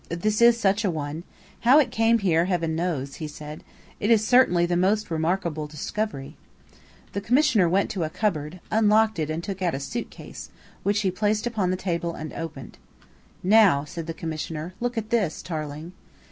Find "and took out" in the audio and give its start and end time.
9.29-9.75